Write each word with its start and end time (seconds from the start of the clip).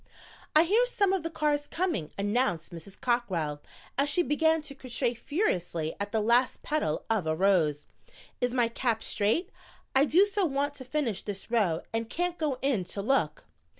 "I 0.55 0.63
hear 0.63 0.83
some 0.87 1.13
of 1.13 1.21
the 1.21 1.29
cars 1.29 1.67
coming," 1.67 2.09
announced 2.17 2.71
Mrs. 2.73 2.99
Cockrell, 2.99 3.61
as 3.99 4.09
she 4.09 4.23
began 4.23 4.63
to 4.63 4.73
crochet 4.73 5.13
furiously 5.13 5.93
at 5.99 6.11
the 6.11 6.19
last 6.19 6.63
petal 6.63 7.05
of 7.07 7.27
a 7.27 7.35
rose. 7.35 7.85
"Is 8.41 8.51
my 8.51 8.67
cap 8.67 9.03
straight? 9.03 9.51
I 9.95 10.05
do 10.05 10.25
so 10.25 10.43
want 10.43 10.73
to 10.77 10.85
finish 10.85 11.21
this 11.21 11.51
row 11.51 11.83
and 11.93 12.09
can't 12.09 12.39
go 12.39 12.57
in 12.63 12.83
to 12.85 13.01
look." 13.03 13.45